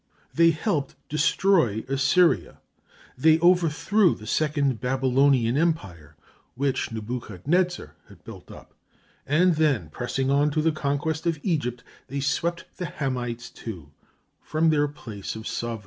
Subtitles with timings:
[0.33, 2.59] They helped destroy Assyria,
[3.15, 6.15] they overthrew the second Babylonian empire
[6.55, 8.73] which Nebuchadnezzar had built up,
[9.27, 13.91] and then, pressing on to the conquest of Egypt, they swept the Hamites too
[14.41, 15.79] from their place of sovereignty.